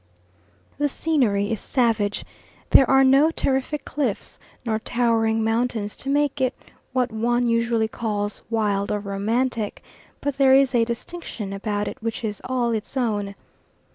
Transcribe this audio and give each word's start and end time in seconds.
The 0.79 0.89
scenery 0.89 1.51
is 1.51 1.61
savage; 1.61 2.25
there 2.71 2.89
are 2.89 3.03
no 3.03 3.29
terrific 3.29 3.85
cliffs 3.85 4.39
nor 4.65 4.79
towering 4.79 5.43
mountains 5.43 5.95
to 5.97 6.09
make 6.09 6.41
it 6.41 6.55
what 6.91 7.11
one 7.11 7.45
usually 7.45 7.87
calls 7.87 8.41
wild 8.49 8.91
or 8.91 8.99
romantic, 8.99 9.83
but 10.19 10.39
there 10.39 10.55
is 10.55 10.73
a 10.73 10.85
distinction 10.85 11.53
about 11.53 11.87
it 11.87 12.01
which 12.01 12.23
is 12.23 12.41
all 12.45 12.71
its 12.71 12.97
own. 12.97 13.35